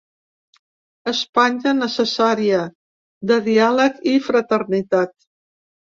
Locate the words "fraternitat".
4.31-5.15